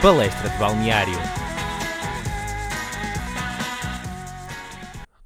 [0.00, 1.18] Palestra de Balneário.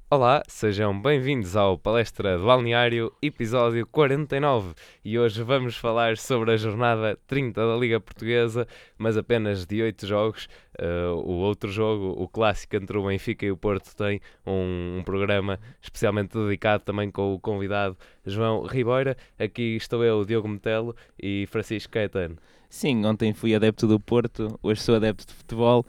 [0.09, 4.73] Olá, sejam bem-vindos ao Palestra de Balneário, episódio 49.
[5.05, 8.67] E hoje vamos falar sobre a jornada 30 da Liga Portuguesa,
[8.97, 10.49] mas apenas de 8 jogos.
[10.79, 15.03] Uh, o outro jogo, o clássico entre o Benfica e o Porto, tem um, um,
[15.03, 19.15] programa especialmente dedicado também com o convidado João Ribeira.
[19.37, 22.37] Aqui estou eu, Diogo Metelo e Francisco Caetano.
[22.73, 25.85] Sim, ontem fui adepto do Porto, hoje sou adepto de futebol.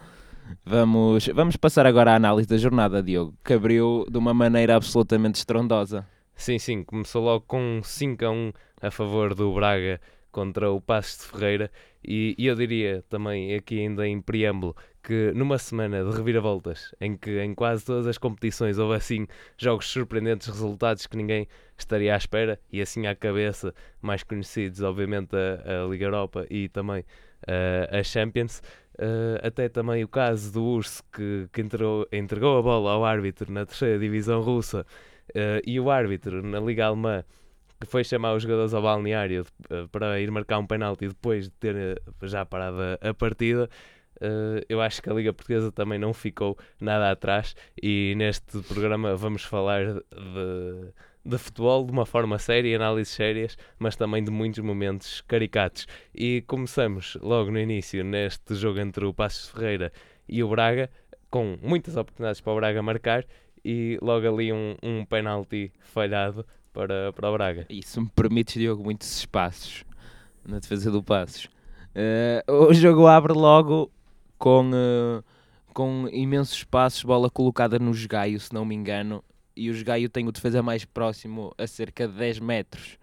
[0.67, 5.37] Vamos, vamos passar agora à análise da jornada, Diogo, que abriu de uma maneira absolutamente
[5.37, 6.07] estrondosa.
[6.37, 8.53] Sim, sim, começou logo com 5 a 1
[8.83, 9.99] a favor do Braga
[10.31, 11.71] contra o Passos de Ferreira
[12.05, 17.15] e, e, eu diria também aqui ainda em preâmbulo que numa semana de reviravoltas em
[17.15, 19.27] que em quase todas as competições houve assim
[19.59, 21.47] jogos surpreendentes, resultados que ninguém
[21.77, 26.71] estaria à espera e assim à cabeça mais conhecidos obviamente a, a Liga Europa e
[26.71, 27.05] também
[27.47, 28.63] a, a Champions
[28.97, 33.67] Uh, até também o caso do Urso que, que entregou a bola ao árbitro na
[33.67, 34.87] terceira divisão russa
[35.31, 37.25] uh, e o árbitro na Liga Alemã
[37.81, 41.51] que foi chamar os jogadores ao balneário uh, para ir marcar um penalti depois de
[41.51, 43.13] ter já parado a, a
[44.25, 44.67] partida.
[44.69, 49.45] eu acho que a Liga Portuguesa também não ficou nada atrás e neste programa vamos
[49.45, 50.93] falar de
[51.25, 55.87] de futebol de uma forma séria, análises sérias, mas também de muitos momentos caricatos.
[56.15, 59.91] E começamos logo no início neste jogo entre o Passos Ferreira
[60.29, 60.91] e o Braga,
[61.31, 63.25] com muitas oportunidades para o Braga marcar
[63.65, 67.67] e logo ali um, um penalti falhado para, para o Braga.
[67.71, 69.85] Isso me permite, Diogo, muitos espaços
[70.47, 71.47] na defesa do Passos.
[71.97, 73.91] Uh, o jogo abre logo
[74.45, 75.25] com, uh,
[75.73, 79.25] com imensos espaços, bola colocada no esgaio, se não me engano,
[79.57, 82.99] e o Gaio tem o defesa mais próximo a cerca de 10 metros.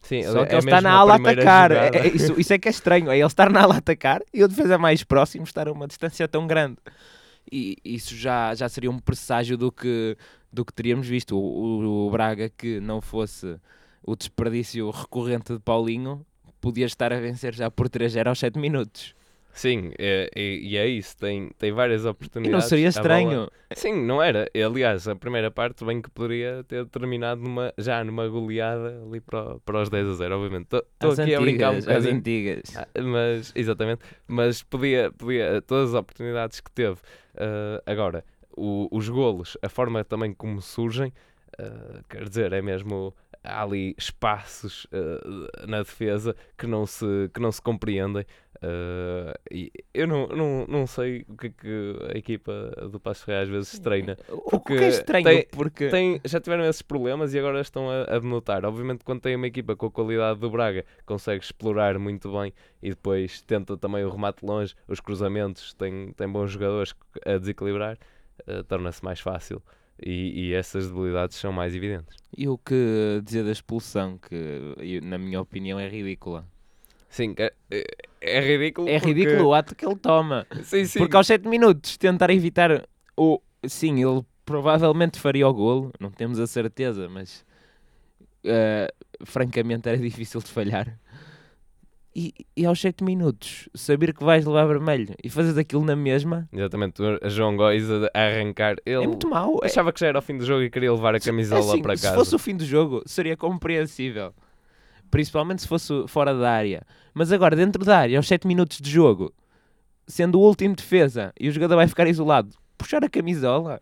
[0.00, 1.70] Sim, Só que é ele está na ala a atacar.
[1.70, 3.08] É, é, isso, isso é que é estranho.
[3.08, 5.86] É ele estar na ala a atacar e o defesa mais próximo estar a uma
[5.86, 6.78] distância tão grande.
[7.52, 10.16] E isso já, já seria um presságio do que,
[10.52, 11.38] do que teríamos visto.
[11.38, 13.60] O, o, o Braga, que não fosse
[14.02, 16.26] o desperdício recorrente de Paulinho,
[16.60, 19.14] podia estar a vencer já por 3-0 aos 7 minutos.
[19.58, 22.48] Sim, é, é, e é isso, tem, tem várias oportunidades.
[22.48, 23.50] E não seria estranho.
[23.74, 24.48] Sim, não era.
[24.54, 29.58] Aliás, a primeira parte bem que poderia ter terminado numa, já numa goleada ali para,
[29.58, 30.68] para os 10 a 0, obviamente.
[30.72, 32.76] Estou aqui antigas, a brincar um As antigas.
[32.76, 36.94] Ah, mas, exatamente, mas podia, podia, todas as oportunidades que teve.
[37.34, 38.24] Uh, agora,
[38.56, 41.12] o, os golos, a forma também como surgem,
[41.58, 43.12] uh, quer dizer, é mesmo
[43.48, 48.24] há ali espaços uh, na defesa que não se, que não se compreendem.
[48.56, 52.52] Uh, e eu não, não, não sei o que é que a equipa
[52.90, 54.16] do Passo Real às vezes treina.
[54.28, 58.02] O que é estranho, tem, porque tem, já tiveram esses problemas e agora estão a,
[58.02, 58.64] a denotar.
[58.64, 62.90] Obviamente, quando tem uma equipa com a qualidade do Braga, consegue explorar muito bem e
[62.90, 66.94] depois tenta também o remate longe, os cruzamentos, tem, tem bons jogadores
[67.24, 67.96] a desequilibrar,
[68.40, 69.62] uh, torna-se mais fácil.
[70.04, 72.16] E, e, essas debilidades são mais evidentes.
[72.36, 76.46] E o que dizer da expulsão, que na minha opinião é ridícula.
[77.08, 77.84] Sim, é, é,
[78.20, 78.88] é ridículo.
[78.88, 79.12] É porque...
[79.12, 80.46] ridículo o ato que ele toma.
[80.62, 80.98] Sim, sim.
[80.98, 82.86] Porque aos 7 minutos tentar evitar
[83.16, 83.40] o.
[83.66, 87.44] Sim, ele provavelmente faria o golo, não temos a certeza, mas
[88.44, 90.98] uh, francamente era difícil de falhar.
[92.20, 96.48] E, e, aos 7 minutos, saber que vais levar vermelho e fazes aquilo na mesma.
[96.52, 98.74] Exatamente, a João Góis a arrancar.
[98.84, 99.60] Ele é muito mau.
[99.62, 101.80] É achava que já era o fim do jogo e queria levar a camisola assim,
[101.80, 102.08] para casa.
[102.08, 104.34] Se fosse o fim do jogo, seria compreensível.
[105.08, 106.82] Principalmente se fosse fora da área.
[107.14, 109.32] Mas agora, dentro da área, aos 7 minutos de jogo,
[110.04, 113.80] sendo o último defesa e o jogador vai ficar isolado, puxar a camisola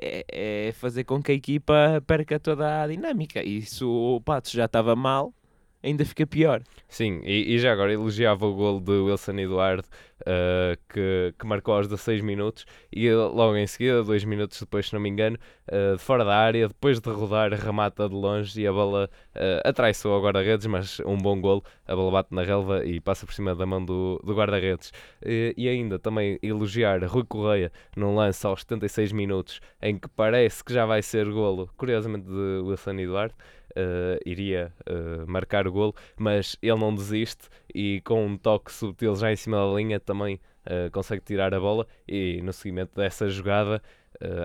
[0.00, 0.24] é,
[0.68, 3.42] é fazer com que a equipa perca toda a dinâmica.
[3.42, 5.34] E se o Patos já estava mal,
[5.82, 6.62] ainda fica pior.
[6.88, 9.86] Sim, e, e, já agora elogiava o gol de Wilson Eduardo,
[10.22, 14.92] uh, que, que marcou aos 16 minutos, e logo em seguida, dois minutos depois, se
[14.92, 18.72] não me engano, uh, fora da área, depois de rodar, remata de longe e a
[18.72, 23.00] bola uh, atraiçoou ao guarda-redes, mas um bom gol, a bola bate na relva e
[23.00, 24.90] passa por cima da mão do, do guarda-redes.
[25.22, 30.64] Uh, e ainda também elogiar Rui Correia num lance aos 76 minutos, em que parece
[30.64, 33.34] que já vai ser golo, curiosamente de Wilson Eduardo,
[33.76, 39.14] uh, iria uh, marcar o golo, mas ele não desiste e com um toque subtil
[39.16, 43.28] já em cima da linha também uh, consegue tirar a bola e no seguimento dessa
[43.28, 43.82] jogada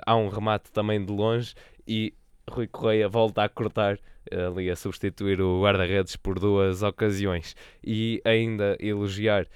[0.05, 1.53] há um remate também de longe
[1.85, 2.13] e
[2.49, 3.99] Rui Correia volta a cortar
[4.47, 7.57] ali a substituir o guarda-redes por duas ocasiões.
[7.83, 9.47] E ainda elogiar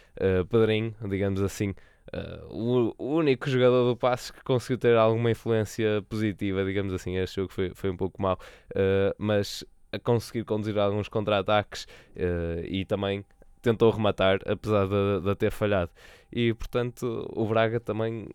[0.50, 1.74] Pedrinho, digamos assim,
[2.12, 7.36] Uh, o, único jogador do passe que conseguiu ter alguma influência positiva, digamos assim, este
[7.36, 8.34] jogo foi, foi um pouco mau,
[8.72, 11.86] uh, mas a conseguir conduzir alguns contra-ataques
[12.16, 13.24] uh, e também
[13.62, 15.92] tentou rematar, apesar de, de ter falhado.
[16.32, 18.30] E portanto, o Braga também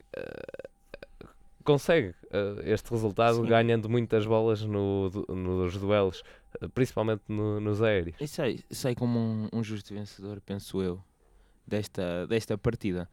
[1.65, 2.15] consegue
[2.65, 3.47] este resultado, Sim.
[3.47, 6.23] ganhando muitas bolas no, nos duelos,
[6.75, 8.21] principalmente no, nos aéreos.
[8.21, 11.03] E sei, sei como um, um justo vencedor, penso eu,
[11.67, 13.09] desta, desta partida.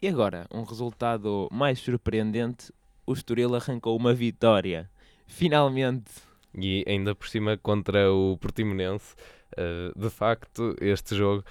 [0.00, 2.72] E agora, um resultado mais surpreendente:
[3.04, 4.88] o Estoril arrancou uma vitória.
[5.26, 6.10] Finalmente.
[6.54, 9.14] E ainda por cima contra o Portimonense.
[9.52, 11.44] Uh, de facto, este jogo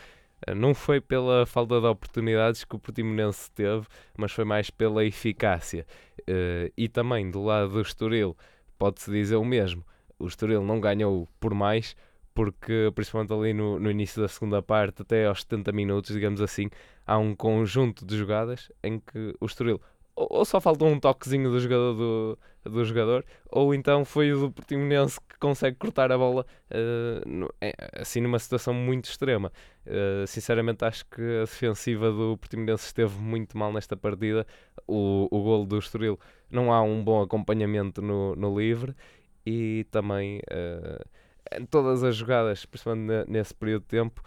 [0.47, 3.85] uh, não foi pela falta de oportunidades que o Portimonense teve,
[4.17, 5.85] mas foi mais pela eficácia.
[6.21, 8.35] Uh, e também do lado do Estoril,
[8.77, 9.83] pode-se dizer o mesmo.
[10.17, 11.97] O Estoril não ganhou por mais,
[12.38, 16.69] porque principalmente ali no, no início da segunda parte, até aos 70 minutos, digamos assim,
[17.04, 19.81] há um conjunto de jogadas em que o Estoril
[20.16, 24.51] ou, só faltou um toquezinho do jogador, do, do jogador ou então foi o do
[24.51, 29.51] Portimonense que consegue cortar a bola uh, no, é, assim numa situação muito extrema.
[29.88, 34.45] Uh, sinceramente acho que a defensiva do Portimonense esteve muito mal nesta partida.
[34.88, 36.19] O, o golo do Estoril
[36.51, 38.95] não há um bom acompanhamento no, no livre
[39.44, 41.04] e também uh,
[41.51, 44.23] em todas as jogadas, principalmente nesse período de tempo,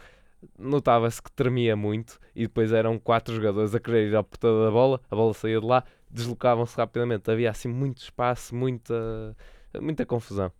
[0.58, 4.70] notava-se que tremia muito e depois eram quatro jogadores a querer ir à portada da
[4.70, 7.30] bola, a bola saía de lá, deslocavam-se rapidamente.
[7.30, 9.36] Havia assim muito espaço, muita,
[9.80, 10.50] muita confusão.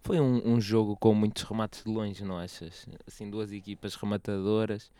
[0.00, 2.86] Foi um, um, jogo com muitos remates de longe, não achas?
[3.06, 4.90] Assim, duas equipas rematadoras.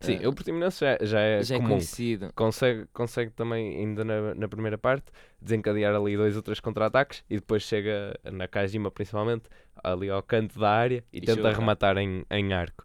[0.00, 1.68] Sim, uh, o Portimonense já, já é já é comum.
[1.68, 2.32] É conhecido.
[2.34, 5.06] Consegue, consegue também, ainda na, na primeira parte,
[5.40, 9.44] desencadear ali dois ou três contra-ataques e depois chega na Kajima principalmente,
[9.82, 12.84] ali ao canto da área e, e tenta rematar em, em arco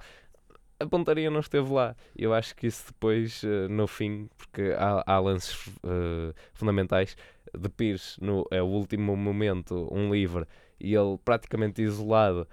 [0.80, 1.96] a pontaria não esteve lá.
[2.16, 7.16] Eu acho que isso depois, uh, no fim, porque há, há lances uh, fundamentais,
[7.58, 10.46] de Pires, no é o último momento, um livre,
[10.80, 12.48] e ele praticamente isolado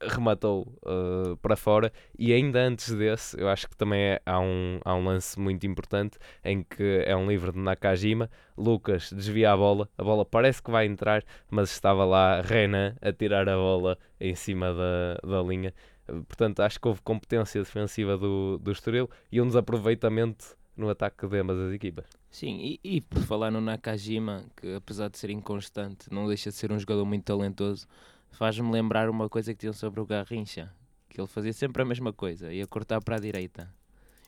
[0.00, 1.92] rematou uh, para fora.
[2.18, 5.66] E ainda antes desse eu acho que também é, há, um, há um lance muito
[5.66, 8.30] importante em que é um livre de Nakajima.
[8.56, 13.12] Lucas desvia a bola, a bola parece que vai entrar mas estava lá Renan a
[13.12, 15.72] tirar a bola em cima da, da linha.
[16.06, 21.38] Portanto, acho que houve competência defensiva do, do Estoril e um desaproveitamento no ataque de
[21.38, 22.04] ambas as equipas.
[22.30, 26.56] Sim, e, e por falar no Nakajima, que apesar de ser inconstante, não deixa de
[26.56, 27.86] ser um jogador muito talentoso,
[28.36, 30.70] faz-me lembrar uma coisa que tinham sobre o Garrincha,
[31.08, 33.72] que ele fazia sempre a mesma coisa, ia cortar para a direita.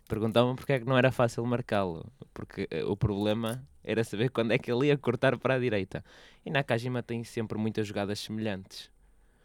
[0.09, 4.53] Perguntavam porque é que não era fácil marcá-lo, porque eh, o problema era saber quando
[4.53, 6.03] é que ele ia cortar para a direita.
[6.45, 8.91] E Nakajima tem sempre muitas jogadas semelhantes.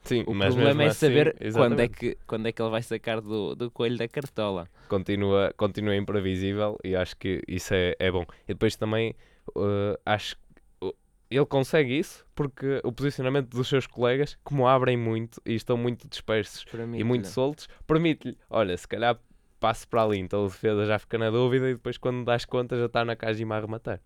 [0.04, 3.22] Sim, o problema é assim, saber quando é, que, quando é que ele vai sacar
[3.22, 4.70] do, do coelho da cartola.
[4.88, 8.26] Continua, continua imprevisível e acho que isso é, é bom.
[8.44, 9.16] E depois também
[9.56, 10.43] uh, acho que
[11.36, 16.08] ele consegue isso porque o posicionamento dos seus colegas, como abrem muito e estão muito
[16.08, 16.66] dispersos
[16.96, 19.20] e muito soltos, permite-lhe, olha, se calhar
[19.60, 22.80] passe para ali, então o defesa já fica na dúvida e depois quando das contas
[22.80, 24.02] já está na Kajima a rematar.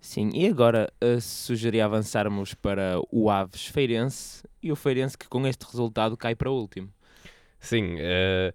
[0.00, 5.46] Sim, e agora uh, sugeria avançarmos para o Aves Feirense e o Feirense que com
[5.46, 6.92] este resultado cai para o último.
[7.60, 8.52] Sim, uh,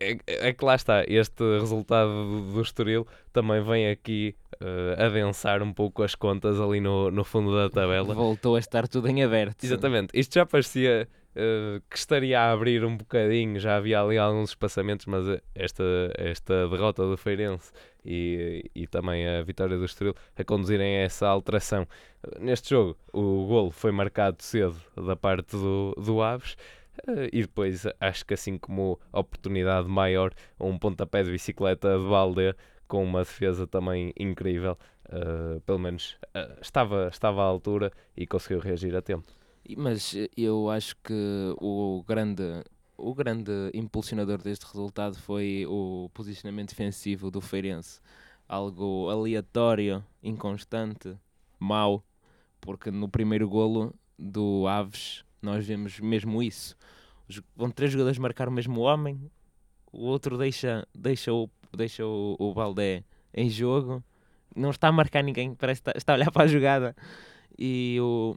[0.00, 5.62] é, é, que lá está, este resultado do, do Estoril também vem aqui uh, adensar
[5.62, 8.14] um pouco as contas ali no, no fundo da tabela.
[8.14, 9.62] Voltou a estar tudo em aberto.
[9.64, 14.50] Exatamente, isto já parecia uh, que estaria a abrir um bocadinho, já havia ali alguns
[14.50, 15.84] espaçamentos, mas esta,
[16.16, 17.70] esta derrota do Feirense
[18.04, 21.86] e, e também a vitória do Estoril a conduzirem a essa alteração.
[22.40, 26.56] Neste jogo, o golo foi marcado cedo da parte do, do Aves.
[27.32, 32.54] E depois acho que assim como oportunidade maior, um pontapé de bicicleta de Balde
[32.88, 38.60] com uma defesa também incrível, uh, pelo menos uh, estava, estava à altura e conseguiu
[38.60, 39.26] reagir a tempo.
[39.76, 42.62] Mas eu acho que o grande,
[42.96, 48.00] o grande impulsionador deste resultado foi o posicionamento defensivo do Feirense.
[48.46, 51.16] Algo aleatório, inconstante,
[51.58, 52.04] mau,
[52.60, 56.76] porque no primeiro golo do Aves nós vemos mesmo isso.
[57.56, 59.30] Vão três jogadores marcar o mesmo homem,
[59.92, 64.02] o outro deixa, deixa, o, deixa o, o Baldé em jogo,
[64.54, 66.96] não está a marcar ninguém, parece que está, a olhar para a jogada.
[67.58, 68.36] E o,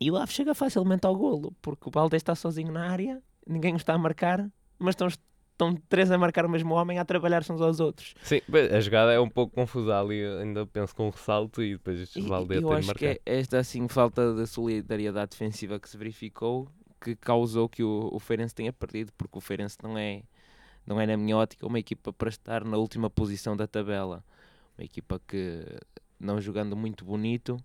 [0.00, 3.74] e o Aves chega facilmente ao golo, porque o Baldé está sozinho na área, ninguém
[3.74, 5.08] o está a marcar, mas estão,
[5.54, 8.14] estão três a marcar o mesmo homem a trabalhar-se uns aos outros.
[8.22, 8.40] Sim,
[8.72, 12.26] a jogada é um pouco confusa ali, ainda penso com um ressalto e depois o
[12.26, 12.94] Valdé tem de marcar.
[12.94, 16.68] que é esta assim falta de solidariedade defensiva que se verificou
[17.00, 20.22] que causou que o, o Feirense tenha perdido, porque o Feirense não é,
[20.86, 24.24] não é na minha ótica uma equipa para estar na última posição da tabela.
[24.78, 25.62] Uma equipa que
[26.18, 27.58] não jogando muito bonito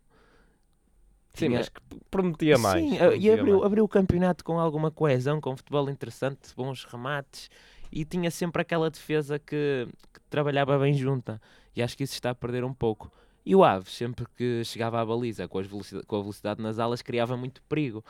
[1.34, 1.79] Sim, mas que
[2.12, 2.84] prometia mais.
[2.84, 3.65] Sim, prometia e abriu, mais.
[3.65, 7.50] abriu o campeonato com alguma coesão, com futebol interessante, bons remates
[7.91, 11.41] e tinha sempre aquela defesa que, que trabalhava bem junta.
[11.75, 13.12] E acho que isso está a perder um pouco.
[13.46, 15.62] E o Aves, sempre que chegava à baliza com,
[16.05, 18.03] com a velocidade nas alas, criava muito perigo.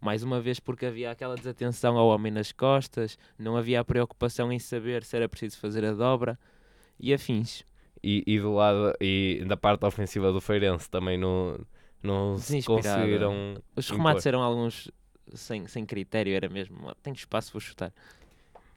[0.00, 4.52] Mais uma vez porque havia aquela desatenção ao homem nas costas, não havia a preocupação
[4.52, 6.38] em saber se era preciso fazer a dobra
[7.00, 7.64] e afins.
[8.02, 11.58] E, e do lado e da parte ofensiva do Feirense também não,
[12.02, 13.56] não se conseguiram.
[13.74, 14.90] Os remates eram alguns
[15.32, 16.94] sem, sem critério, era mesmo.
[17.02, 17.92] Tenho espaço, vou chutar.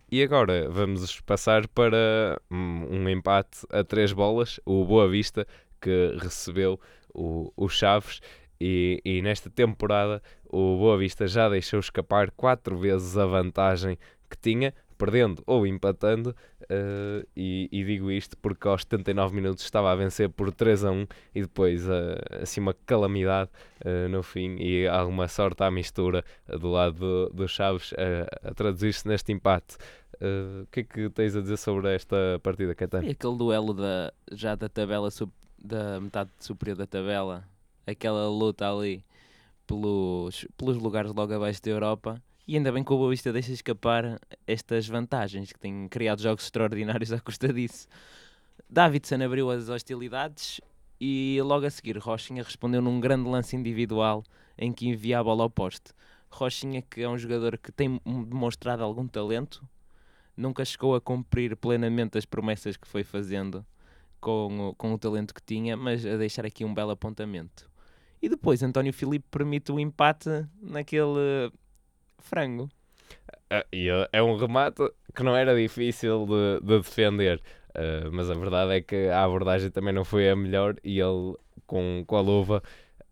[0.10, 4.58] E agora vamos passar para um empate a três bolas.
[4.66, 5.46] O Boa Vista
[5.82, 6.80] que recebeu
[7.14, 8.22] o, o Chaves.
[8.60, 13.98] E, e, nesta temporada o Boa Vista já deixou escapar quatro vezes a vantagem
[14.30, 16.34] que tinha, perdendo ou empatando,
[16.72, 20.92] uh, e, e, digo isto porque aos 79 minutos estava a vencer por 3 a
[20.92, 23.50] 1 e depois uh, assim uma calamidade
[23.86, 27.94] uh, no fim e alguma sorte à mistura do lado do, do Chaves
[28.44, 29.78] a traduzir-se neste empate.
[30.20, 33.06] O que é que tens a dizer sobre esta partida, Caetano?
[33.06, 35.10] E aquele duelo da, já da tabela
[35.58, 37.44] da metade superior da tabela,
[37.86, 39.04] aquela luta ali
[39.68, 43.52] pelos, pelos lugares logo abaixo da Europa e ainda bem que o Boa Vista deixa
[43.52, 47.88] escapar estas vantagens, que tem criado jogos extraordinários à custa disso.
[48.70, 50.62] Davidson abriu as hostilidades
[51.00, 54.24] e logo a seguir Rochinha respondeu num grande lance individual
[54.58, 55.92] em que envia a bola ao poste.
[56.30, 59.68] Rochinha, que é um jogador que tem demonstrado algum talento,
[60.36, 63.66] nunca chegou a cumprir plenamente as promessas que foi fazendo
[64.22, 67.70] com o, com o talento que tinha, mas a deixar aqui um belo apontamento.
[68.22, 70.30] E depois António Filipe permite o empate
[70.62, 71.52] naquele
[72.28, 72.70] frango.
[73.52, 74.84] Uh, e é um remate
[75.16, 79.72] que não era difícil de, de defender, uh, mas a verdade é que a abordagem
[79.72, 82.62] também não foi a melhor e ele, com, com a luva,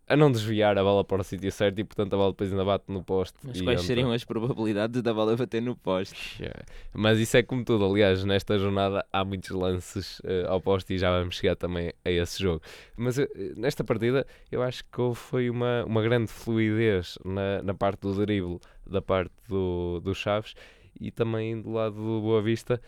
[0.08, 2.64] a não desviar a bola para o sítio certo e portanto a bola depois ainda
[2.64, 3.36] bate no poste.
[3.42, 3.86] Mas quais entra.
[3.86, 6.40] seriam as probabilidades da bola bater no poste?
[6.40, 6.62] Yeah.
[6.94, 10.98] Mas isso é como tudo, aliás, nesta jornada há muitos lances uh, ao poste e
[10.98, 12.62] já vamos chegar também a esse jogo.
[12.96, 18.02] Mas uh, nesta partida eu acho que foi uma, uma grande fluidez na, na parte
[18.02, 20.54] do drible da parte do, do Chaves
[21.00, 22.80] e também do lado do Boa Vista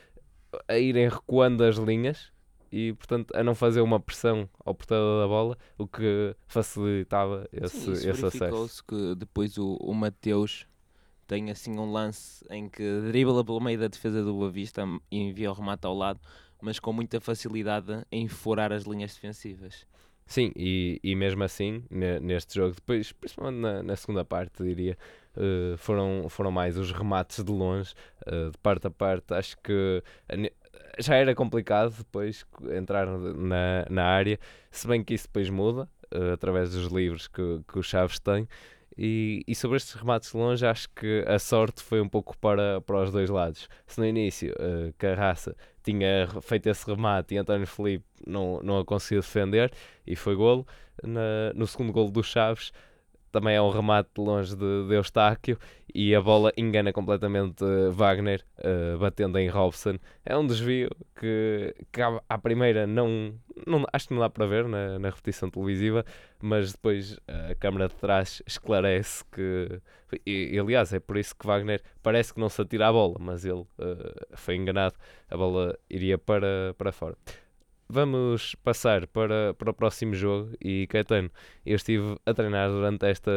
[0.66, 2.32] a irem recuando as linhas
[2.70, 7.96] e, portanto, a não fazer uma pressão ao portador da bola, o que facilitava esse,
[7.96, 8.84] Sim, esse acesso.
[8.86, 10.66] que depois o, o Mateus
[11.26, 15.18] tem assim um lance em que dribla pelo meio da defesa do Boa Vista e
[15.18, 16.20] envia o remate ao lado,
[16.60, 19.86] mas com muita facilidade em furar as linhas defensivas.
[20.26, 24.96] Sim, e, e mesmo assim, neste jogo, depois, principalmente na, na segunda parte, diria,
[25.38, 27.94] uh, foram, foram mais os remates de longe,
[28.26, 29.32] uh, de parte a parte.
[29.32, 30.02] Acho que
[30.98, 32.44] já era complicado depois
[32.76, 34.38] entrar na, na área,
[34.70, 38.48] se bem que isso depois muda, uh, através dos livros que, que o Chaves tem.
[39.00, 42.80] E, e, sobre estes remates de longe, acho que a sorte foi um pouco para,
[42.80, 43.68] para os dois lados.
[43.86, 45.54] Se no início uh, Carraça
[45.84, 49.72] tinha feito esse remate e António Felipe não, não a conseguiu defender
[50.04, 50.66] e foi golo,
[51.00, 52.72] na, no segundo golo do Chaves
[53.30, 55.58] também é um remate longe de, de Eustáquio
[55.94, 59.98] e a bola engana completamente uh, Wagner, uh, batendo em Robson.
[60.24, 63.34] É um desvio que, que à, à, primeira não,
[63.66, 66.04] não acho que não dá para ver na, na repetição televisiva,
[66.40, 69.80] mas depois a câmara de trás esclarece que.
[70.24, 73.16] E, e, aliás, é por isso que Wagner parece que não se atira a bola,
[73.18, 73.66] mas ele uh,
[74.34, 74.94] foi enganado,
[75.30, 77.16] a bola iria para, para fora.
[77.90, 81.30] Vamos passar para, para o próximo jogo e Caetano,
[81.64, 83.32] eu estive a treinar durante esta,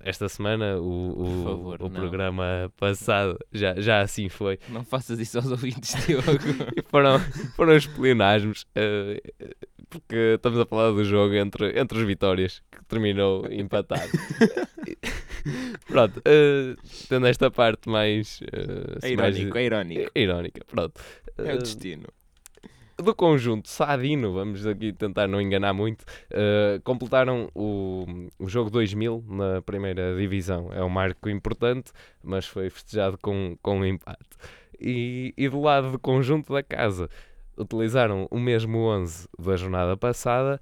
[0.00, 4.60] esta semana o, o, favor, o programa passado, já, já assim foi.
[4.68, 6.24] Não faças isso aos ouvintes, Diogo.
[6.86, 7.18] foram,
[7.56, 9.52] foram os pleonasmos, uh,
[9.90, 14.08] porque estamos a falar do jogo entre, entre as vitórias, que terminou empatado.
[15.88, 16.76] pronto, uh,
[17.08, 18.40] tendo esta parte mais...
[18.40, 20.12] Uh, é irónico, mais, é irónico.
[20.14, 21.00] É irónica, pronto.
[21.38, 22.06] É o destino
[23.04, 28.04] do conjunto Sadino, vamos aqui tentar não enganar muito, uh, completaram o,
[28.38, 30.72] o jogo 2000 na primeira divisão.
[30.72, 31.92] É um marco importante,
[32.22, 34.36] mas foi festejado com, com um empate.
[34.80, 37.08] E, e do lado do conjunto da casa,
[37.56, 40.60] utilizaram o mesmo 11 da jornada passada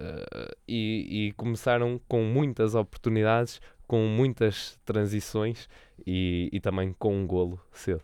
[0.00, 5.68] uh, e, e começaram com muitas oportunidades, com muitas transições
[6.06, 8.02] e, e também com um golo cedo.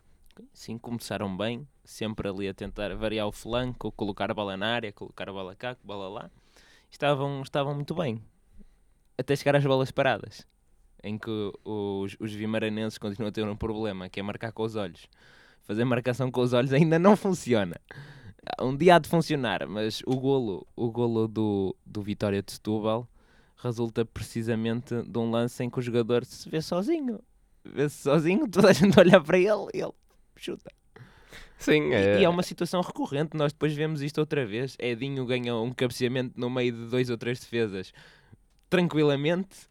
[0.52, 4.92] Sim, começaram bem, sempre ali a tentar variar o flanco, colocar a bola na área,
[4.92, 6.30] colocar a bola cá, a bola lá.
[6.90, 8.22] Estavam, estavam muito bem.
[9.16, 10.46] Até chegar às bolas paradas,
[11.02, 11.30] em que
[11.64, 15.06] os, os vimaranenses continuam a ter um problema, que é marcar com os olhos.
[15.62, 17.80] Fazer marcação com os olhos ainda não funciona.
[18.60, 23.08] Um dia há de funcionar, mas o golo, o golo do, do Vitória de Setúbal
[23.56, 27.18] resulta precisamente de um lance em que o jogador se vê sozinho.
[27.64, 29.94] Vê-se sozinho, toda a gente olha para ele e ele
[30.36, 30.70] chuta.
[31.58, 34.76] Sim, E, é, e é uma situação recorrente, nós depois vemos isto outra vez.
[34.78, 37.92] Edinho ganha um cabeceamento no meio de dois ou três defesas
[38.70, 39.68] tranquilamente.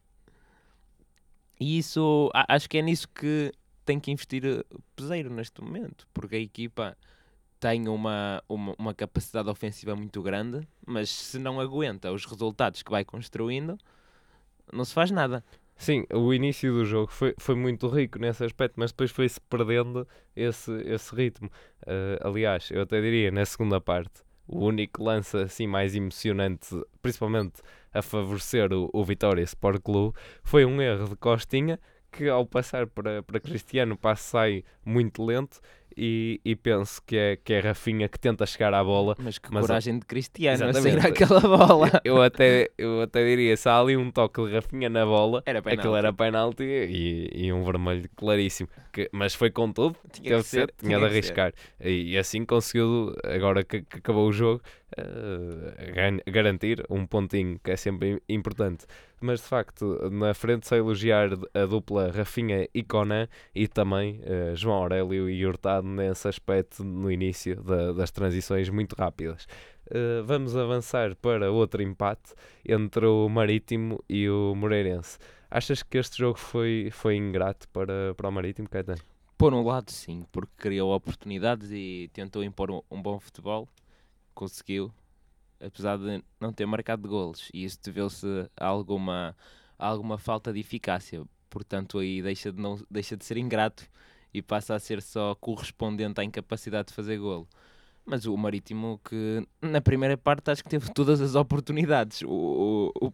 [1.59, 3.51] E isso, acho que é nisso que
[3.83, 4.63] tem que investir eh,
[4.95, 6.95] Peseiro neste momento, porque a equipa
[7.59, 12.91] tem uma, uma, uma capacidade ofensiva muito grande, mas se não aguenta os resultados que
[12.91, 13.77] vai construindo,
[14.71, 15.43] não se faz nada.
[15.77, 20.07] Sim, o início do jogo foi, foi muito rico nesse aspecto, mas depois foi-se perdendo
[20.35, 21.49] esse, esse ritmo.
[21.85, 26.67] Eh, aliás, eu até diria, na segunda parte, o único lance assim mais emocionante,
[27.01, 27.61] principalmente
[27.93, 31.79] a favorecer o, o Vitória Sport Clube, foi um erro de Costinha,
[32.11, 35.59] que ao passar para, para Cristiano, o sai muito lento
[35.97, 39.15] e, e penso que é, que é Rafinha que tenta chegar à bola.
[39.17, 41.89] Mas que Mas a- coragem de Cristiano a sair aquela bola.
[42.05, 45.59] Eu até, eu até diria, se há ali um toque de Rafinha na bola, Era
[45.59, 48.69] Aquilo era penalti e, e um vermelho claríssimo.
[48.93, 51.05] Que- mas foi com tudo, Tinha que ser, de tinha de tinha ser.
[51.05, 51.53] arriscar.
[51.81, 54.61] E, e assim conseguiu, agora que, que acabou o jogo,
[55.93, 58.85] gan- garantir um pontinho, que é sempre im- importante.
[59.19, 64.53] Mas de facto, na frente, sei elogiar a dupla Rafinha e Conan e também eh,
[64.55, 69.47] João Aurélio e Hurtado nesse aspecto no início da- das transições muito rápidas.
[69.89, 72.33] Eh, vamos avançar para outro empate
[72.63, 75.17] entre o Marítimo e o Moreirense.
[75.49, 79.01] Achas que este jogo foi, foi ingrato para, para o Marítimo, Caetano?
[79.35, 83.67] Por um lado, sim, porque criou oportunidades e tentou impor um, um bom futebol.
[84.35, 84.91] Conseguiu,
[85.59, 87.49] apesar de não ter marcado golos.
[87.53, 89.35] E isso deveu-se a alguma,
[89.77, 91.23] a alguma falta de eficácia.
[91.49, 93.87] Portanto, aí deixa de, não, deixa de ser ingrato
[94.33, 97.47] e passa a ser só correspondente à incapacidade de fazer golo.
[98.05, 102.21] Mas o Marítimo, que na primeira parte acho que teve todas as oportunidades.
[102.21, 103.11] O, o, o,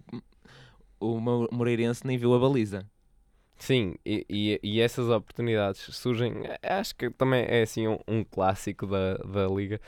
[1.00, 2.86] o Mo- Moreirense nem viu a baliza.
[3.58, 8.86] Sim, e, e, e essas oportunidades surgem, acho que também é assim um, um clássico
[8.86, 9.80] da, da Liga,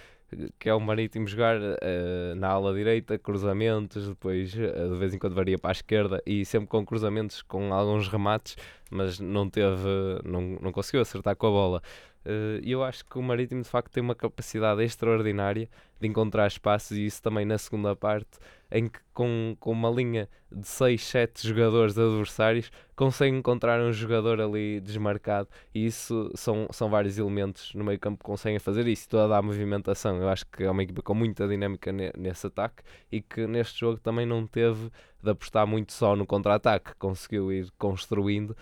[0.60, 5.20] que é o Marítimo jogar eh, na ala direita, cruzamentos, depois eh, de vez em
[5.20, 8.56] quando varia para a esquerda e sempre com cruzamentos, com alguns remates,
[8.90, 9.88] mas não teve,
[10.24, 11.82] não, não conseguiu acertar com a bola.
[12.26, 16.48] Eh, E eu acho que o Marítimo de facto tem uma capacidade extraordinária de encontrar
[16.48, 18.38] espaços e isso também na segunda parte,
[18.72, 24.42] em que com, com uma linha de 6, 7 jogadores adversários consegue encontrar um jogador
[24.42, 29.08] ali desmarcado e isso são, são vários elementos no meio campo que conseguem fazer isso,
[29.08, 30.18] toda a movimentação.
[30.22, 33.80] Eu acho que é uma equipa com muita dinâmica ne- nesse ataque e que neste
[33.80, 34.90] jogo também não teve
[35.24, 38.56] de apostar muito só no contra-ataque, conseguiu ir construindo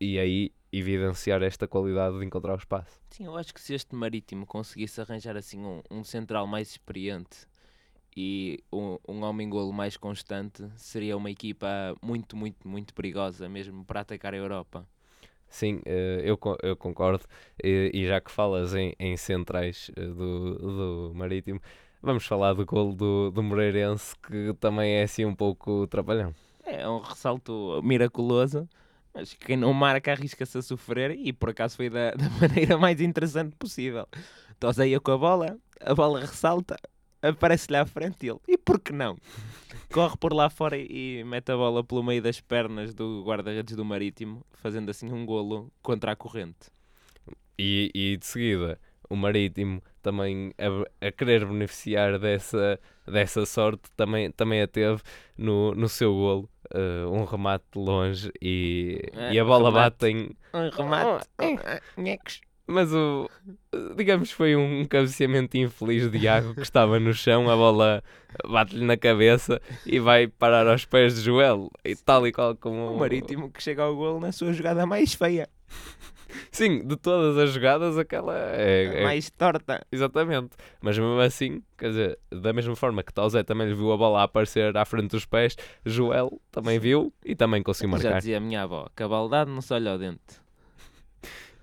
[0.00, 3.00] e aí evidenciar esta qualidade de encontrar o espaço.
[3.10, 7.46] Sim, eu acho que se este Marítimo conseguisse arranjar assim um, um central mais experiente
[8.16, 14.00] e um, um homem-golo mais constante, seria uma equipa muito, muito, muito perigosa mesmo para
[14.00, 14.86] atacar a Europa.
[15.48, 17.24] Sim, eh, eu, eu concordo.
[17.62, 20.54] E, já que falas em, em centrais eh, do,
[21.10, 21.60] do Marítimo,
[22.00, 26.32] vamos falar do golo do, do Moreirense, que também é assim um pouco trapalhão.
[26.64, 28.68] É um ressalto miraculoso,
[29.20, 33.00] mas quem não marca arrisca-se a sofrer e por acaso foi da, da maneira mais
[33.00, 34.08] interessante possível.
[34.58, 36.76] Toseia com a bola, a bola ressalta,
[37.20, 38.40] aparece-lhe à frente ele.
[38.48, 39.18] E por que não?
[39.92, 43.76] Corre por lá fora e e mete a bola pelo meio das pernas do guarda-redes
[43.76, 46.70] do Marítimo, fazendo assim um golo contra a corrente.
[47.58, 54.30] E, e de seguida, o Marítimo também a, a querer beneficiar dessa, dessa sorte, também,
[54.30, 55.02] também a teve
[55.36, 56.48] no, no seu golo.
[56.74, 59.90] Eh, um remate de longe e, É, e a bola remate.
[59.98, 61.26] bate em, Um remate.
[61.38, 62.40] Ah, nhecos.
[62.66, 63.28] Mas o.
[63.96, 68.00] Digamos que foi um cabeceamento infeliz de Iago que estava no chão, a bola
[68.48, 71.68] bate-lhe na cabeça e vai parar aos pés de Joel.
[71.84, 72.92] E tal e qual como.
[72.94, 75.48] O Marítimo que chega ao golo na sua jogada mais feia,
[76.50, 79.00] Sim, de todas as jogadas, aquela é.
[79.00, 79.84] é- mais torta.
[79.90, 80.50] Exatamente.
[80.80, 84.22] Mas mesmo assim, quer dizer, da mesma forma que Tauzé também lhe viu a bola
[84.22, 88.18] aparecer à frente dos pés, Joel também viu e também conseguiu Já marcar.
[88.18, 90.40] dizia a minha avó, que a baldade não se olha ao dente.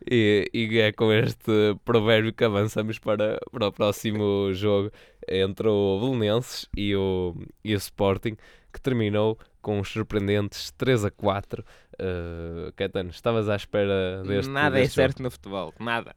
[0.09, 4.89] E, e é com este provérbio que avançamos para, para o próximo jogo
[5.27, 8.37] entre o Belenenses e o, e o Sporting,
[8.71, 11.63] que terminou com os surpreendentes 3 a 4.
[11.99, 15.07] Uh, Caetano, estavas à espera deste nada é deste jogo?
[15.07, 16.15] certo no futebol, nada.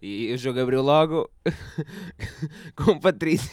[0.00, 1.30] E o jogo abriu logo
[2.74, 3.50] com o Patrício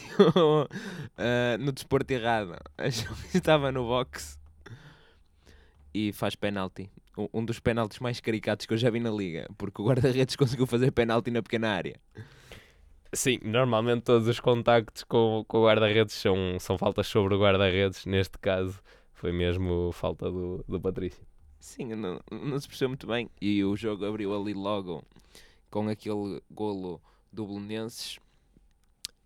[1.16, 2.56] ah, no desporto errado.
[3.34, 4.38] Estava no box
[5.94, 6.90] e faz penalti.
[7.16, 10.36] Um- Um dos penaltis mais caricatos que eu já vi na liga, porque o guarda-redes
[10.36, 11.96] conseguiu fazer penalti na pequena área.
[13.12, 18.06] Sim, normalmente todos os contactos com, com o guarda-redes são, são faltas sobre o guarda-redes.
[18.06, 18.80] Neste caso,
[19.12, 21.22] foi mesmo falta do, do Patrício.
[21.58, 23.28] Sim, não, não se percebeu muito bem.
[23.40, 25.04] E o jogo abriu ali logo
[25.70, 27.00] com aquele golo
[27.32, 28.18] do Belenenses,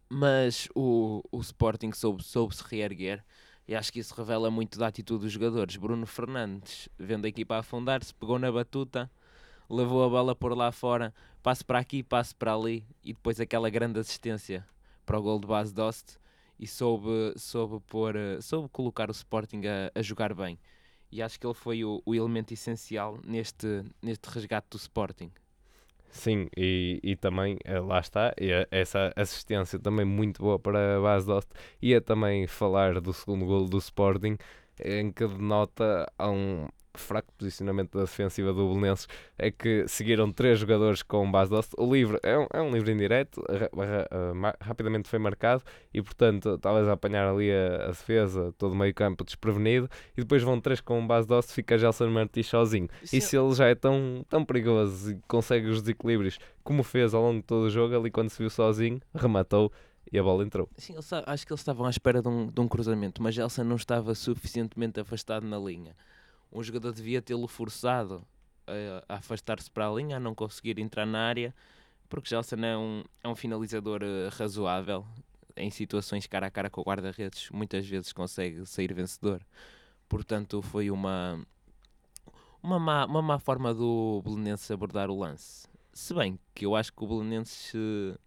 [0.09, 3.25] mas o, o Sporting soube, soube se reerguer
[3.66, 5.77] e acho que isso revela muito da atitude dos jogadores.
[5.77, 9.11] Bruno Fernandes, vendo a equipa afundar-se, pegou na batuta,
[9.68, 13.70] levou a bola por lá fora, passe para aqui, passe para ali e depois aquela
[13.70, 14.66] grande assistência
[15.05, 16.18] para o gol de base Dost
[16.59, 20.59] e soube, soube, pôr, eh, soube colocar o Sporting a, a jogar bem.
[21.11, 25.31] E acho que ele foi o, o elemento essencial neste, neste resgate do Sporting.
[26.11, 28.33] Sim, e, e também, eh, lá está,
[28.70, 31.50] essa assistência também muito boa para a base Dost.
[31.83, 34.37] Ia também falar do segundo gol do Sporting,
[34.83, 41.02] em que denota um, fraco posicionamento da defensiva do Belenenses é que seguiram três jogadores
[41.02, 41.70] com base doce.
[41.76, 46.88] O livre é um, é um livre indireto, ra rapidamente foi marcado e, portanto, talvez
[46.88, 49.88] apanhar ali a, a defesa, todo o meio campo desprevenido.
[50.16, 52.88] E depois vão três com base doce, fica Gelson Martins sozinho.
[53.02, 53.16] Sim.
[53.16, 57.22] E se ele já é tão, tão perigoso e consegue os desequilíbrios como fez ao
[57.22, 59.70] longo de todo o jogo, ali quando se viu sozinho, rematou
[60.11, 60.68] e a bola entrou.
[60.76, 60.94] Sim,
[61.26, 64.14] acho que eles estavam à espera de um, de um cruzamento, mas Gelson não estava
[64.14, 65.94] suficientemente afastado na linha
[66.55, 68.25] um jogador devia tê-lo forçado
[68.67, 71.55] a, a afastar-se para a linha, a não conseguir entrar na área,
[72.09, 75.05] porque Gelson é um, é um finalizador uh, razoável
[75.57, 79.45] em situações cara a cara com o guarda-redes, muitas vezes consegue sair vencedor.
[80.09, 81.45] Portanto, foi uma,
[82.62, 85.67] uma, má, uma má forma do Belenenses abordar o lance.
[85.93, 88.19] Se bem que eu acho que o Belenenses se,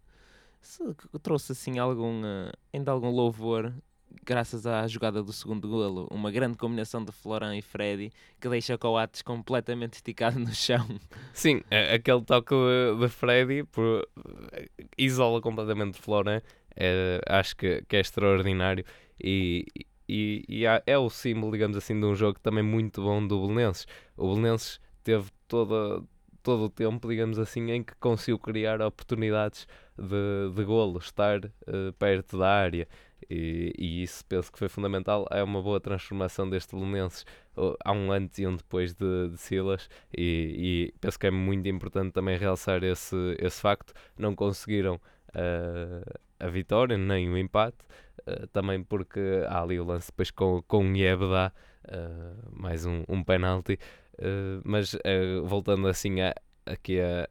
[0.60, 3.72] se trouxe assim algum, uh, ainda algum louvor
[4.24, 8.78] graças à jogada do segundo golo, uma grande combinação de Florent e Freddy que deixa
[8.78, 10.86] Coates completamente esticado no chão.
[11.32, 12.54] Sim, é, aquele toque
[13.00, 14.06] de, Freddy por,
[14.96, 16.42] isola completamente Florent,
[16.76, 18.84] é, acho que, que, é extraordinário
[19.22, 19.66] e,
[20.08, 23.86] e, e, é o símbolo, digamos assim, de um jogo também muito bom do Belenenses.
[24.16, 26.02] O Belenenses teve toda,
[26.42, 29.66] todo o tempo, digamos assim, em que conseguiu criar oportunidades
[29.98, 32.88] de, de golo, estar uh, perto da área.
[33.30, 35.26] E, e, isso penso que foi fundamental.
[35.30, 37.24] É uma boa transformação deste Belenenses.
[37.84, 41.68] Há um antes e um depois de, de Silas, e, e, penso que é muito
[41.68, 43.92] importante também realçar esse, esse facto.
[44.16, 45.00] Não conseguiram
[45.30, 47.78] uh, a vitória nem o empate,
[48.20, 51.52] uh, também porque há ali o lance depois com, com Yebda,
[51.86, 53.78] uh, mais um, um penalti.
[54.64, 54.96] mas
[55.44, 56.34] voltando assim a,
[56.66, 57.28] aqui a,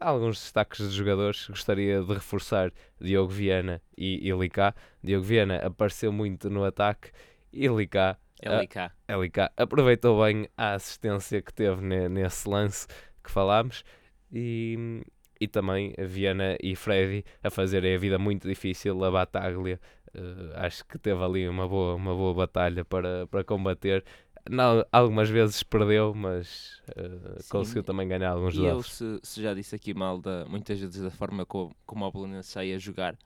[0.00, 1.46] alguns destaques de jogadores.
[1.48, 4.74] Gostaria de reforçar Diogo Viana e Ilicá.
[5.02, 7.10] Diogo Viana apareceu muito no ataque.
[7.52, 8.92] Ilicá, Ilicá.
[9.08, 12.86] Ilicá aproveitou bem a assistência que teve nesse lance
[13.22, 13.84] que falámos.
[14.32, 15.02] E,
[15.40, 19.02] e também Viana e Freddy a fazerem a vida muito difícil.
[19.04, 19.80] A Bataglia
[20.14, 24.04] uh, acho que teve ali uma boa, uma boa batalha para, para combater
[24.50, 28.54] não, algumas vezes perdeu, mas uh, conseguiu também ganhar alguns.
[28.54, 32.04] E eu, se, se, já disse aqui mal, da, muitas vezes da forma como, como
[32.04, 33.16] o Belenenses sai a jogar,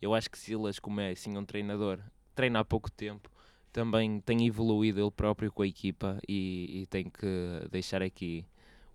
[0.00, 1.98] eu acho que Silas, como é assim um treinador,
[2.34, 3.30] treina há pouco tempo,
[3.70, 8.44] também tem evoluído ele próprio com a equipa e, e tem que deixar aqui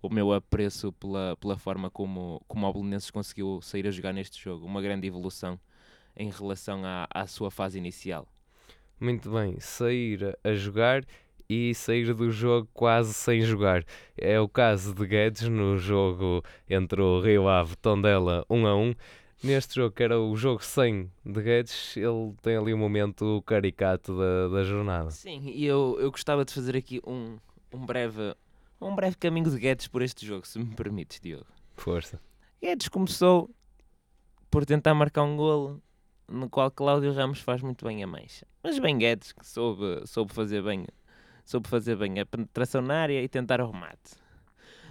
[0.02, 4.42] o meu apreço pela, pela forma como, como o Belenenses conseguiu sair a jogar neste
[4.42, 4.66] jogo.
[4.66, 5.58] Uma grande evolução
[6.16, 8.26] em relação à, à sua fase inicial.
[9.00, 11.04] Muito bem, sair a jogar
[11.48, 13.82] e sair do jogo quase sem jogar.
[14.16, 18.94] É o caso de Guedes no jogo entre o Rio Ave Tondela 1 a 1.
[19.42, 24.18] Neste jogo, que era o jogo 100 de Guedes, ele tem ali um momento caricato
[24.18, 25.10] da, da jornada.
[25.10, 27.38] Sim, e eu, eu gostava de fazer aqui um,
[27.72, 28.34] um, breve,
[28.80, 31.46] um breve caminho de Guedes por este jogo, se me permites, Diogo.
[31.76, 32.20] Força.
[32.60, 33.48] Guedes começou
[34.50, 35.80] por tentar marcar um golo
[36.28, 38.44] no qual Cláudio Ramos faz muito bem a mancha.
[38.62, 40.84] Mas bem Guedes, que soube, soube fazer bem
[41.48, 44.16] soube fazer bem a penetração na área e tentar o remate.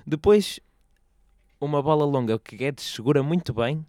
[0.08, 0.60] Depois,
[1.62, 3.86] uma bola longa que Guedes segura muito bem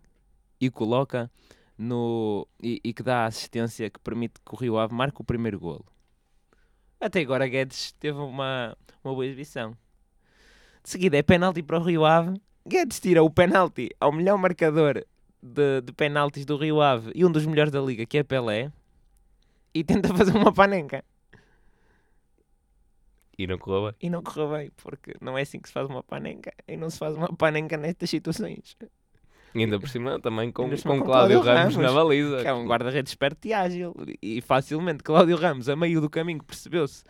[0.61, 1.31] e coloca
[1.78, 5.24] no e, e, que dá a assistência que permite que o Rio Ave marque o
[5.24, 5.87] primeiro golo.
[7.00, 9.74] Até agora Guedes teve uma, uma boa exibição.
[10.83, 12.38] De seguida é penalti para o Rio Ave.
[12.66, 15.07] Guedes tira o penalti ao melhor marcador
[15.42, 18.70] de, de penaltis do Rio Ave e um dos melhores da liga, que é Pelé,
[19.72, 21.02] e tenta fazer uma panenca.
[23.38, 23.94] E não correu bem.
[24.03, 26.53] E não correu bem, porque não é assim que se faz uma panenca.
[26.66, 28.77] E não se faz uma panenca nestas situações.
[29.55, 32.42] E ainda por cima também com, com, com Cláudio Ramos, Ramos, na baliza.
[32.42, 33.94] Que é um guarda-redes esperto e ágil.
[34.20, 37.05] E facilmente Cláudio Ramos, a meio do caminho, percebeu-se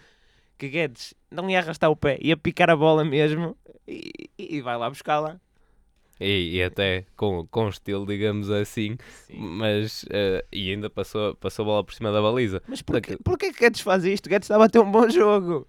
[0.59, 4.77] que Guedes não ia arrastar o pé, ia picar a bola mesmo e, e vai
[4.77, 5.41] lá buscá-la.
[6.21, 9.38] E, e, até com, com estilo, digamos assim, Sim.
[9.38, 12.61] mas uh, e ainda passou, passou a bola por cima da baliza.
[12.67, 14.29] Mas porquê, porquê que Guedes faz isto?
[14.29, 15.67] Guedes estava a ter um bom jogo.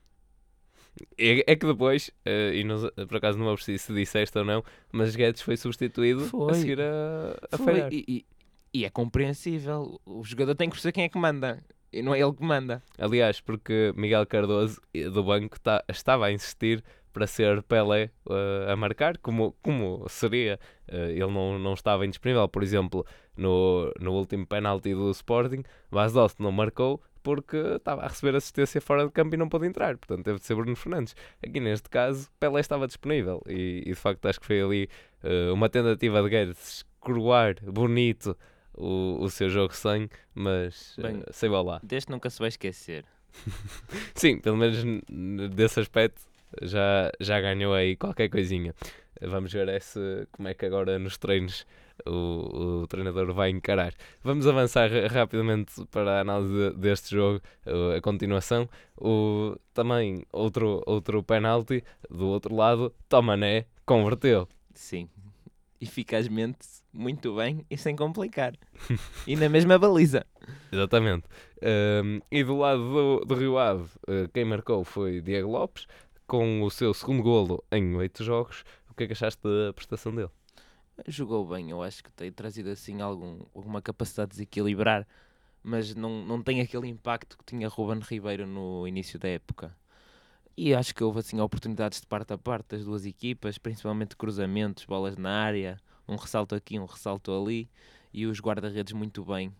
[1.17, 4.63] É, é que depois, uh, e não, por acaso não me se disseste ou não,
[4.91, 6.51] mas Guedes foi substituído foi.
[6.51, 7.87] a seguir a, a foi.
[7.91, 8.25] E, e,
[8.73, 9.99] e, é compreensível.
[10.05, 11.63] O jogador tem que perceber quem é que manda.
[11.91, 12.83] E não é ele que manda.
[12.97, 14.79] Aliás, porque Miguel Cardoso
[15.11, 20.59] do banco tá, estava a insistir para ser Pelé uh, a marcar, como, como seria.
[20.87, 22.47] Uh, ele não, não estava indisponível.
[22.47, 28.07] Por exemplo, no, no último penalti do Sporting, Vaz Dost não marcou porque estava a
[28.07, 29.97] receber assistência fora de campo e não pôde entrar.
[29.97, 31.15] Portanto, teve de ser Bruno Fernandes.
[31.45, 34.89] Aqui neste caso, Pelé estava disponível e, e de facto acho que foi ali
[35.23, 38.35] uh, uma tentativa de Guedes coroar bonito
[38.73, 41.79] o, o seu jogo sem, mas Bem, uh, sei lá.
[41.83, 43.05] Deste nunca se vai esquecer.
[44.15, 44.83] Sim, pelo menos
[45.53, 46.21] desse aspecto
[46.61, 48.73] já, já ganhou aí qualquer coisinha.
[49.21, 51.65] Vamos ver esse, como é que agora nos treinos
[52.05, 53.93] o, o treinador vai encarar.
[54.23, 57.41] Vamos avançar rapidamente para a análise deste jogo,
[57.95, 58.67] a continuação.
[58.97, 64.47] O, também outro, outro penalti do outro lado, Tomané converteu.
[64.73, 65.09] Sim,
[65.81, 68.53] eficazmente, muito bem e sem complicar.
[69.25, 70.25] e na mesma baliza.
[70.71, 71.25] Exatamente.
[71.61, 75.87] Um, e do lado do, do Rio Ave, uh, quem marcou foi Diego Lopes,
[76.27, 78.63] com o seu segundo golo em oito jogos.
[78.89, 80.29] O que é que achaste da prestação dele?
[81.07, 85.07] Jogou bem, eu acho que tem trazido assim algum, alguma capacidade de desequilibrar,
[85.63, 89.75] mas não, não tem aquele impacto que tinha Ruben Ribeiro no início da época.
[90.57, 94.85] E acho que houve assim oportunidades de parte a parte das duas equipas, principalmente cruzamentos,
[94.85, 97.69] bolas na área, um ressalto aqui, um ressalto ali,
[98.13, 99.53] e os guarda-redes muito bem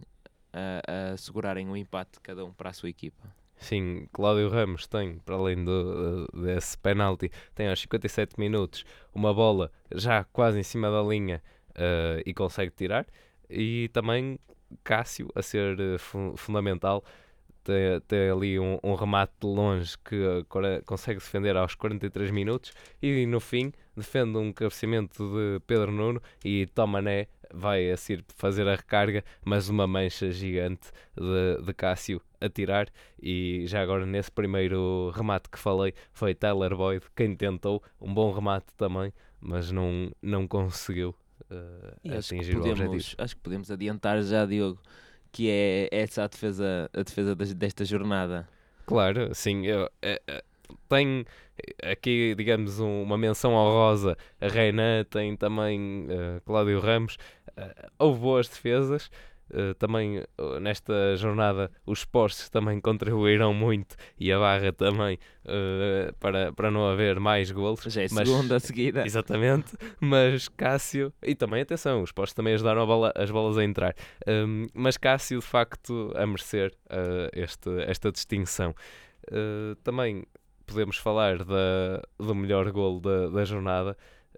[0.51, 3.38] a, a segurarem o empate cada um para a sua equipa.
[3.59, 9.69] Sim, Cláudio Ramos tem, para além do, desse penalti, tem aos 57 minutos uma bola
[9.93, 13.05] já quase em cima da linha uh, e consegue tirar.
[13.49, 14.39] E também
[14.83, 17.03] Cássio a ser uh, fu fundamental.
[17.61, 20.17] Tem, tem ali um, um, remate de longe que
[20.85, 26.65] consegue defender aos 43 minutos e no fim defende um cabeceamento de Pedro Nuno e
[26.67, 32.49] Tomané vai a seguir fazer a recarga, mas uma mancha gigante de, de Cássio a
[32.49, 32.87] tirar.
[33.21, 38.31] E já agora nesse primeiro remate que falei foi Tyler Boyd quem tentou, um bom
[38.31, 41.15] remate também, mas não, não conseguiu
[41.51, 43.15] uh, atingir o objetivo.
[43.17, 44.81] Acho que podemos adiantar já, Diogo,
[45.31, 48.47] que é essa a defesa, a defesa desta jornada.
[48.85, 49.67] Claro, sim.
[49.67, 50.43] Eu, é, é,
[50.87, 51.25] tem
[51.83, 57.15] aqui, digamos, um, uma menção honrosa a Reina, tem também uh, Cláudio Ramos.
[57.57, 59.09] Uh, houve boas defesas.
[59.51, 66.13] Uh, também uh, nesta jornada os postes também contribuíram muito e a barra também uh,
[66.19, 67.81] para, para não haver mais golos.
[67.87, 69.03] Já é mas, segunda seguida.
[69.07, 73.95] Exatamente, mas Cássio, e também atenção, os postes também ajudaram bola, as bolas a entrar,
[74.27, 76.71] um, mas Cássio de facto a merecer
[77.33, 78.75] este, esta distinção.
[79.83, 80.25] também
[80.69, 83.97] podemos falar da, do melhor golo da, da jornada.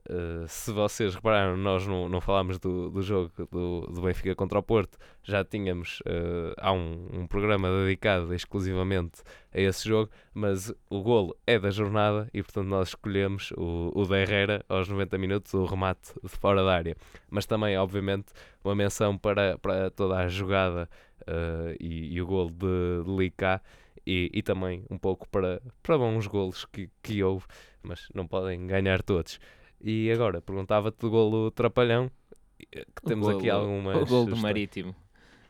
[0.09, 4.57] Uh, se vocês repararam, nós não, não falámos do, do jogo do, do Benfica contra
[4.57, 9.21] o Porto, já tínhamos uh, há um, um programa dedicado exclusivamente
[9.53, 14.05] a esse jogo, mas o golo é da jornada e portanto nós escolhemos o, o
[14.05, 16.95] de Herrera aos 90 minutos, o remate de fora da área.
[17.29, 20.89] Mas também, obviamente, uma menção para, para toda a jogada
[21.21, 23.61] uh, e, e, o golo de, de Licá
[24.05, 27.45] e, e também um pouco para, para bons golos que, que houve,
[27.83, 29.39] mas não podem ganhar todos.
[29.83, 32.11] E agora, perguntava-te do golo Trapalhão,
[32.59, 34.01] que temos golo, aqui algumas...
[34.01, 34.95] O golo do Marítimo,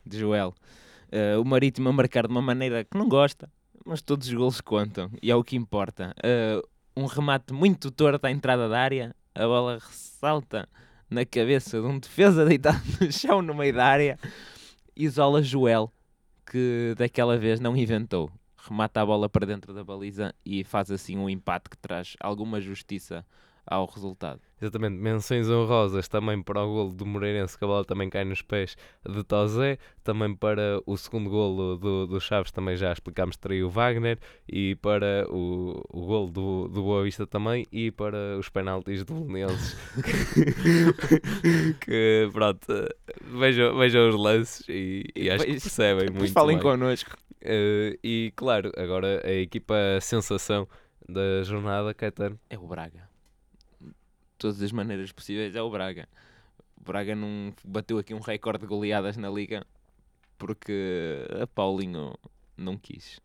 [0.04, 0.54] de Joel.
[1.08, 3.50] Uh, o Marítimo a marcar de uma maneira que não gosta,
[3.84, 6.14] mas todos os golos contam, e é o que importa.
[6.18, 10.68] Uh, um remate muito torto à entrada da área, a bola ressalta
[11.10, 14.18] na cabeça de um defesa deitado no chão no meio da área,
[14.96, 15.92] isola Joel,
[16.50, 18.30] que daquela vez não inventou
[18.68, 22.60] remata a bola para dentro da baliza e faz assim um empate que traz alguma
[22.60, 23.26] justiça
[23.66, 24.40] ao resultado.
[24.60, 28.42] Exatamente, menções honrosas também para o golo do Moreirense, que a bola também cai nos
[28.42, 28.76] pés
[29.08, 34.18] de Tozé, também para o segundo golo do, do Chaves, também já explicámos, o Wagner,
[34.48, 39.14] e para o, o golo do, do Boa Vista também, e para os penaltis do
[39.14, 39.76] Belenenses,
[41.84, 42.66] que pronto,
[43.20, 46.62] vejam, vejam os lances e, e acho que percebem muito falem bem.
[46.62, 47.16] connosco.
[47.42, 50.68] Uh, e claro, agora a equipa sensação
[51.08, 52.38] da jornada, Caetano.
[52.48, 53.11] É o Braga.
[54.42, 56.08] Todas as maneiras possíveis, é o Braga.
[56.76, 59.64] O Braga não bateu aqui um recorde de goleadas na liga
[60.36, 62.14] porque a Paulinho
[62.56, 63.20] não quis.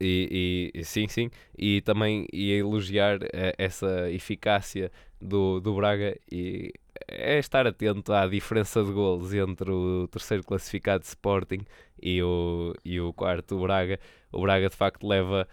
[0.00, 6.72] E, e, sim, sim, e também ia elogiar eh, essa eficácia do, do Braga e
[7.06, 11.64] é estar atento à diferença de golos entre o terceiro classificado Sporting
[12.02, 14.00] e o, e o quarto Braga.
[14.32, 15.46] O Braga de facto leva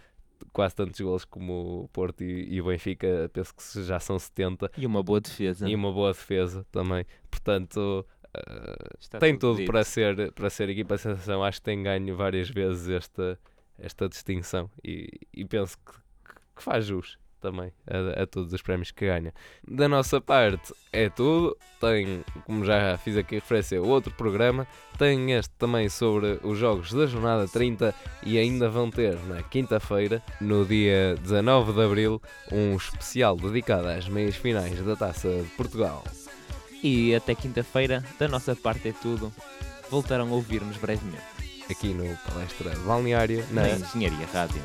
[0.56, 4.86] quase tantos gols como o Porto e, o Benfica, penso que já são 70 E
[4.86, 5.68] uma boa defesa.
[5.68, 7.04] e uma boa defesa também.
[7.30, 8.06] Portanto,
[8.98, 11.44] Está tem tudo para ser, para ser equipa sensação.
[11.44, 13.38] Acho que tem ganho várias vezes esta,
[13.78, 15.92] esta distinção e, e penso que,
[16.56, 19.32] que faz jus também a, a todos os prémios que ganha.
[19.66, 21.56] Da nossa parte é tudo.
[21.80, 24.66] Tem, como já fiz aqui referência, outro programa.
[24.98, 30.22] Tem este também sobre os jogos da jornada 30 e ainda vão ter na quinta-feira,
[30.40, 36.02] no dia 19 de abril, um especial dedicado às meias finais da Taça de Portugal.
[36.82, 39.32] E até quinta-feira, da nossa parte é tudo.
[39.90, 41.36] Voltarão a ouvir-nos brevemente
[41.70, 44.62] Aqui no Palestra Balneária, na na Engenharia Rádio.